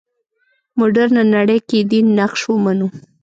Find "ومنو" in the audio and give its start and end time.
2.47-2.87